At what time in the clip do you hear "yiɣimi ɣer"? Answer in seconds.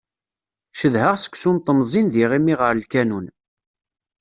2.19-2.73